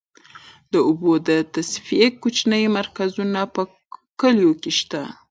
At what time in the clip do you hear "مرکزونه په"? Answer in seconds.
2.77-3.61